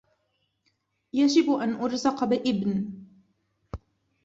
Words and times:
يجب 1.13 1.51
أن 1.51 1.73
أُرزق 1.75 2.23
بإبن. 2.23 2.91